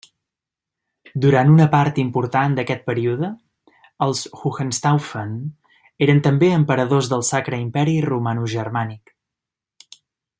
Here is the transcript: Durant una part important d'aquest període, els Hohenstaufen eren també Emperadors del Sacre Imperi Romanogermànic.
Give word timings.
Durant 1.25 1.49
una 1.55 1.67
part 1.73 1.99
important 2.03 2.55
d'aquest 2.59 2.81
període, 2.87 3.29
els 4.07 4.23
Hohenstaufen 4.51 5.35
eren 6.07 6.23
també 6.29 6.51
Emperadors 6.61 7.11
del 7.15 7.25
Sacre 7.31 7.61
Imperi 7.69 7.95
Romanogermànic. 8.11 9.15